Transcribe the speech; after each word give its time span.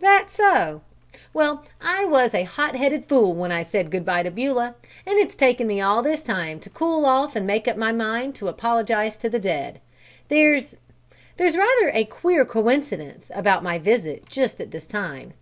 "That 0.00 0.30
so? 0.30 0.80
Well, 1.34 1.62
I 1.78 2.06
was 2.06 2.32
a 2.32 2.44
hot 2.44 2.74
headed 2.74 3.04
fool 3.04 3.34
when 3.34 3.52
I 3.52 3.62
said 3.62 3.90
good 3.90 4.02
bye 4.06 4.22
to 4.22 4.30
Beulah, 4.30 4.76
and 5.04 5.18
it's 5.18 5.36
taken 5.36 5.66
me 5.66 5.78
all 5.78 6.00
this 6.00 6.22
time 6.22 6.58
to 6.60 6.70
cool 6.70 7.04
off 7.04 7.36
and 7.36 7.46
make 7.46 7.68
up 7.68 7.76
my 7.76 7.92
mind 7.92 8.34
to 8.36 8.48
apologize 8.48 9.14
to 9.18 9.28
the 9.28 9.38
dad. 9.38 9.80
There's 10.28 10.74
there's 11.36 11.54
rather 11.58 11.90
a 11.92 12.06
queer 12.06 12.46
coincidence 12.46 13.30
about 13.34 13.62
my 13.62 13.78
visit 13.78 14.24
just 14.26 14.58
at 14.58 14.70
this 14.70 14.86
time." 14.86 15.34